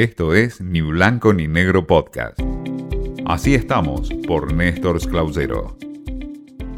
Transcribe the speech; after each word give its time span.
Esto 0.00 0.32
es 0.32 0.62
Ni 0.62 0.80
Blanco 0.80 1.34
ni 1.34 1.46
Negro 1.46 1.86
Podcast. 1.86 2.40
Así 3.26 3.54
estamos 3.54 4.08
por 4.26 4.50
Néstor 4.54 4.98
Clausero. 5.06 5.76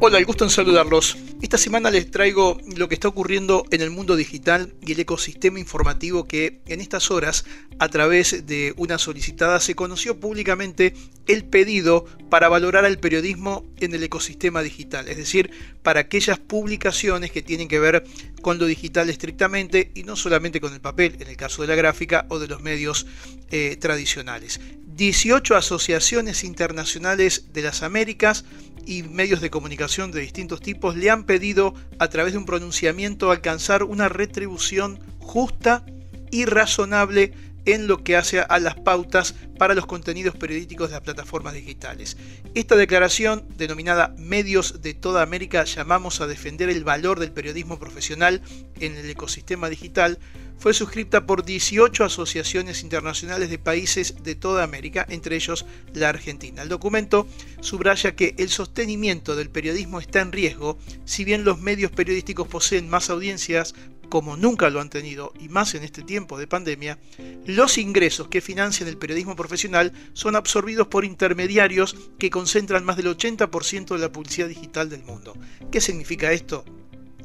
Hola, 0.05 0.19
el 0.19 0.25
gusto 0.25 0.43
en 0.43 0.51
saludarlos. 0.51 1.17
Esta 1.43 1.57
semana 1.57 1.89
les 1.89 2.11
traigo 2.11 2.59
lo 2.77 2.89
que 2.89 2.95
está 2.97 3.07
ocurriendo 3.07 3.65
en 3.71 3.83
el 3.83 3.91
mundo 3.91 4.17
digital 4.17 4.75
y 4.85 4.91
el 4.91 4.99
ecosistema 4.99 5.61
informativo 5.61 6.27
que 6.27 6.61
en 6.67 6.81
estas 6.81 7.13
horas, 7.13 7.45
a 7.79 7.87
través 7.87 8.45
de 8.45 8.75
una 8.77 8.99
solicitada, 8.99 9.61
se 9.61 9.77
conoció 9.77 10.19
públicamente 10.19 10.95
el 11.29 11.45
pedido 11.45 12.05
para 12.31 12.49
valorar 12.49 12.85
al 12.85 12.99
periodismo 12.99 13.65
en 13.79 13.95
el 13.95 14.03
ecosistema 14.03 14.61
digital, 14.63 15.07
es 15.07 15.19
decir, 15.19 15.53
para 15.85 16.01
aquellas 16.01 16.41
publicaciones 16.41 17.31
que 17.31 17.43
tienen 17.43 17.69
que 17.69 17.79
ver 17.79 18.03
con 18.41 18.59
lo 18.59 18.67
digital 18.67 19.09
estrictamente 19.09 19.93
y 19.95 20.03
no 20.03 20.17
solamente 20.17 20.61
con 20.61 20.75
el 20.75 20.81
papel, 20.81 21.17
en 21.21 21.29
el 21.29 21.37
caso 21.37 21.63
de 21.63 21.69
la 21.69 21.77
gráfica 21.77 22.27
o 22.29 22.41
de 22.41 22.49
los 22.49 22.61
medios 22.61 23.07
eh, 23.53 23.77
tradicionales. 23.81 24.61
18 24.97 25.57
asociaciones 25.57 26.45
internacionales 26.45 27.53
de 27.53 27.63
las 27.63 27.83
Américas 27.83 28.45
y 28.87 29.03
medios 29.03 29.41
de 29.41 29.51
comunicación 29.51 30.11
de 30.11 30.21
distintos 30.21 30.61
tipos 30.61 30.97
le 30.97 31.11
han 31.11 31.25
pedido 31.25 31.75
a 31.99 32.09
través 32.09 32.33
de 32.33 32.39
un 32.39 32.47
pronunciamiento 32.47 33.31
alcanzar 33.31 33.83
una 33.85 34.09
retribución 34.09 35.01
justa 35.19 35.85
y 36.31 36.45
razonable 36.47 37.33
en 37.65 37.87
lo 37.87 38.03
que 38.03 38.17
hace 38.17 38.41
a 38.41 38.59
las 38.59 38.75
pautas 38.75 39.35
para 39.59 39.75
los 39.75 39.87
contenidos 39.87 40.35
periodísticos 40.37 40.89
de 40.89 40.95
las 40.95 41.03
plataformas 41.03 41.55
digitales. 41.55 42.17
Esta 42.55 42.77
declaración, 42.77 43.47
denominada 43.57 44.15
Medios 44.19 44.83
de 44.83 44.95
toda 44.95 45.23
América, 45.23 45.65
llamamos 45.65 46.21
a 46.21 46.27
defender 46.27 46.69
el 46.69 46.85
valor 46.85 47.21
del 47.21 47.33
periodismo 47.33 47.79
profesional 47.79 48.43
en 48.81 48.97
el 48.97 49.09
ecosistema 49.09 49.69
digital, 49.69 50.19
fue 50.63 50.75
suscrita 50.75 51.27
por 51.27 51.45
18 51.45 52.05
asociaciones 52.05 52.85
internacionales 52.85 53.51
de 53.51 53.59
países 53.59 54.23
de 54.23 54.37
toda 54.37 54.63
América, 54.63 55.05
entre 55.09 55.35
ellos 55.35 55.67
la 55.93 56.09
Argentina. 56.09 56.63
El 56.63 56.69
documento 56.69 57.27
subraya 57.61 58.15
que 58.15 58.37
el 58.39 58.49
sostenimiento 58.49 59.35
del 59.35 59.51
periodismo 59.51 59.99
está 59.99 60.21
en 60.21 60.31
riesgo, 60.31 60.79
si 61.05 61.25
bien 61.25 61.43
los 61.43 61.59
medios 61.59 61.91
periodísticos 61.91 62.47
poseen 62.47 62.89
más 62.89 63.11
audiencias 63.11 63.75
como 64.09 64.37
nunca 64.37 64.71
lo 64.71 64.81
han 64.81 64.89
tenido 64.89 65.33
y 65.41 65.49
más 65.49 65.75
en 65.75 65.83
este 65.83 66.03
tiempo 66.03 66.39
de 66.39 66.47
pandemia, 66.47 66.97
los 67.45 67.77
ingresos 67.77 68.29
que 68.29 68.41
financian 68.41 68.89
el 68.89 68.99
periodismo 68.99 69.35
profesional 69.35 69.93
son 70.13 70.37
absorbidos 70.37 70.87
por 70.87 71.05
intermediarios 71.05 71.97
que 72.21 72.31
concentran 72.31 72.85
más 72.85 72.97
del 72.97 73.07
80% 73.07 73.97
de 73.97 73.99
la 73.99 74.13
publicidad 74.13 74.47
digital 74.47 74.89
del 74.89 75.03
mundo. 75.03 75.37
¿Qué 75.73 75.81
significa 75.81 76.31
esto? 76.31 76.65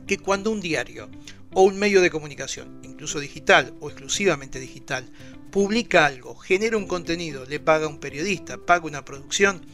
Que 0.07 0.17
cuando 0.17 0.49
un 0.49 0.59
diario 0.59 1.07
o 1.59 1.63
un 1.63 1.79
medio 1.79 2.01
de 2.01 2.11
comunicación, 2.11 2.79
incluso 2.83 3.19
digital 3.19 3.73
o 3.79 3.89
exclusivamente 3.89 4.59
digital, 4.59 5.09
publica 5.49 6.05
algo, 6.05 6.35
genera 6.35 6.77
un 6.77 6.85
contenido, 6.85 7.45
le 7.45 7.59
paga 7.59 7.87
a 7.87 7.89
un 7.89 7.99
periodista, 7.99 8.59
paga 8.59 8.85
una 8.85 9.03
producción, 9.03 9.65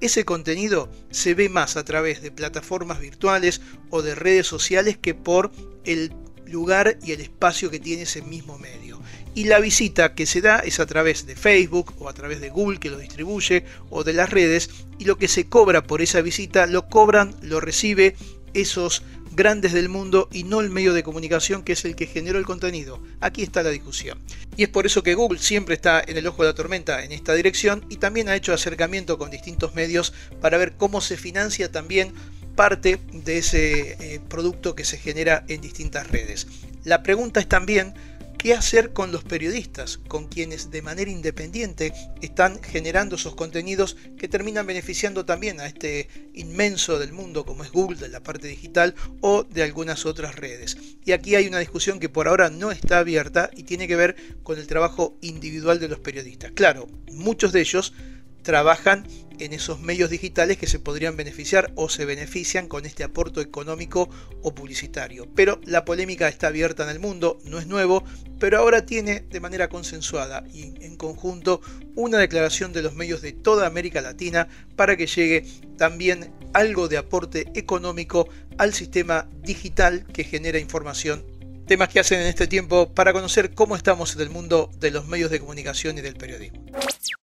ese 0.00 0.24
contenido 0.24 0.88
se 1.10 1.34
ve 1.34 1.48
más 1.48 1.76
a 1.76 1.84
través 1.84 2.22
de 2.22 2.30
plataformas 2.30 3.00
virtuales 3.00 3.60
o 3.90 4.02
de 4.02 4.14
redes 4.14 4.46
sociales 4.46 4.96
que 4.98 5.14
por 5.14 5.50
el 5.84 6.12
lugar 6.46 6.96
y 7.02 7.10
el 7.10 7.20
espacio 7.20 7.70
que 7.70 7.80
tiene 7.80 8.02
ese 8.02 8.22
mismo 8.22 8.56
medio. 8.56 9.00
Y 9.34 9.46
la 9.46 9.58
visita 9.58 10.14
que 10.14 10.26
se 10.26 10.42
da 10.42 10.60
es 10.60 10.78
a 10.78 10.86
través 10.86 11.26
de 11.26 11.34
Facebook 11.34 11.92
o 11.98 12.08
a 12.08 12.14
través 12.14 12.40
de 12.40 12.50
Google 12.50 12.78
que 12.78 12.90
lo 12.90 12.98
distribuye 12.98 13.64
o 13.90 14.04
de 14.04 14.12
las 14.12 14.30
redes 14.30 14.70
y 15.00 15.06
lo 15.06 15.18
que 15.18 15.26
se 15.26 15.48
cobra 15.48 15.82
por 15.82 16.02
esa 16.02 16.20
visita 16.20 16.66
lo 16.66 16.86
cobran, 16.86 17.34
lo 17.42 17.58
recibe 17.58 18.14
esos 18.54 19.02
grandes 19.34 19.72
del 19.72 19.88
mundo 19.88 20.28
y 20.32 20.44
no 20.44 20.60
el 20.60 20.70
medio 20.70 20.92
de 20.92 21.02
comunicación 21.02 21.62
que 21.62 21.72
es 21.72 21.84
el 21.84 21.96
que 21.96 22.06
generó 22.06 22.38
el 22.38 22.44
contenido. 22.44 23.02
Aquí 23.20 23.42
está 23.42 23.62
la 23.62 23.70
discusión. 23.70 24.18
Y 24.56 24.64
es 24.64 24.68
por 24.68 24.86
eso 24.86 25.02
que 25.02 25.14
Google 25.14 25.38
siempre 25.38 25.74
está 25.74 26.02
en 26.06 26.16
el 26.16 26.26
ojo 26.26 26.42
de 26.42 26.50
la 26.50 26.54
tormenta 26.54 27.04
en 27.04 27.12
esta 27.12 27.34
dirección 27.34 27.84
y 27.88 27.96
también 27.96 28.28
ha 28.28 28.36
hecho 28.36 28.52
acercamiento 28.52 29.18
con 29.18 29.30
distintos 29.30 29.74
medios 29.74 30.12
para 30.40 30.58
ver 30.58 30.74
cómo 30.76 31.00
se 31.00 31.16
financia 31.16 31.72
también 31.72 32.12
parte 32.54 33.00
de 33.12 33.38
ese 33.38 33.96
eh, 33.98 34.20
producto 34.28 34.74
que 34.74 34.84
se 34.84 34.98
genera 34.98 35.44
en 35.48 35.60
distintas 35.60 36.10
redes. 36.10 36.46
La 36.84 37.02
pregunta 37.02 37.40
es 37.40 37.48
también 37.48 37.94
qué 38.42 38.54
hacer 38.54 38.92
con 38.92 39.12
los 39.12 39.22
periodistas, 39.22 39.98
con 39.98 40.26
quienes 40.26 40.72
de 40.72 40.82
manera 40.82 41.08
independiente 41.08 41.92
están 42.22 42.60
generando 42.60 43.14
esos 43.14 43.36
contenidos 43.36 43.96
que 44.18 44.26
terminan 44.26 44.66
beneficiando 44.66 45.24
también 45.24 45.60
a 45.60 45.66
este 45.66 46.08
inmenso 46.34 46.98
del 46.98 47.12
mundo 47.12 47.46
como 47.46 47.62
es 47.62 47.70
Google, 47.70 48.00
de 48.00 48.08
la 48.08 48.24
parte 48.24 48.48
digital 48.48 48.96
o 49.20 49.44
de 49.44 49.62
algunas 49.62 50.06
otras 50.06 50.34
redes. 50.34 50.76
Y 51.04 51.12
aquí 51.12 51.36
hay 51.36 51.46
una 51.46 51.60
discusión 51.60 52.00
que 52.00 52.08
por 52.08 52.26
ahora 52.26 52.50
no 52.50 52.72
está 52.72 52.98
abierta 52.98 53.48
y 53.56 53.62
tiene 53.62 53.86
que 53.86 53.94
ver 53.94 54.16
con 54.42 54.58
el 54.58 54.66
trabajo 54.66 55.16
individual 55.20 55.78
de 55.78 55.86
los 55.86 56.00
periodistas. 56.00 56.50
Claro, 56.50 56.88
muchos 57.12 57.52
de 57.52 57.60
ellos 57.60 57.94
trabajan 58.42 59.06
en 59.44 59.52
esos 59.52 59.80
medios 59.80 60.10
digitales 60.10 60.56
que 60.56 60.66
se 60.66 60.78
podrían 60.78 61.16
beneficiar 61.16 61.72
o 61.74 61.88
se 61.88 62.04
benefician 62.04 62.68
con 62.68 62.86
este 62.86 63.04
aporto 63.04 63.40
económico 63.40 64.08
o 64.42 64.54
publicitario. 64.54 65.28
Pero 65.34 65.60
la 65.64 65.84
polémica 65.84 66.28
está 66.28 66.48
abierta 66.48 66.84
en 66.84 66.90
el 66.90 67.00
mundo, 67.00 67.38
no 67.44 67.58
es 67.58 67.66
nuevo, 67.66 68.04
pero 68.38 68.58
ahora 68.58 68.86
tiene 68.86 69.20
de 69.20 69.40
manera 69.40 69.68
consensuada 69.68 70.44
y 70.52 70.84
en 70.84 70.96
conjunto 70.96 71.60
una 71.94 72.18
declaración 72.18 72.72
de 72.72 72.82
los 72.82 72.94
medios 72.94 73.22
de 73.22 73.32
toda 73.32 73.66
América 73.66 74.00
Latina 74.00 74.48
para 74.76 74.96
que 74.96 75.06
llegue 75.06 75.44
también 75.76 76.32
algo 76.52 76.88
de 76.88 76.98
aporte 76.98 77.50
económico 77.54 78.28
al 78.58 78.74
sistema 78.74 79.28
digital 79.42 80.06
que 80.12 80.24
genera 80.24 80.58
información 80.58 81.24
temas 81.66 81.88
que 81.88 82.00
hacen 82.00 82.20
en 82.20 82.26
este 82.26 82.46
tiempo 82.46 82.92
para 82.92 83.12
conocer 83.12 83.54
cómo 83.54 83.76
estamos 83.76 84.14
en 84.14 84.20
el 84.20 84.30
mundo 84.30 84.70
de 84.78 84.90
los 84.90 85.06
medios 85.06 85.30
de 85.30 85.40
comunicación 85.40 85.96
y 85.96 86.00
del 86.00 86.16
periodismo. 86.16 86.60